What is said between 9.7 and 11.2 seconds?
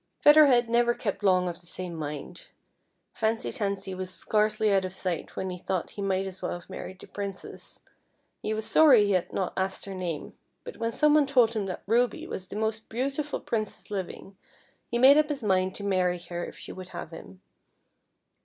her name, but when some